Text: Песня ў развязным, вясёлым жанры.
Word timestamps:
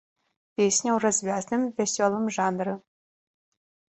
Песня 0.59 0.89
ў 0.93 0.99
развязным, 1.05 1.61
вясёлым 1.81 2.25
жанры. 2.37 2.73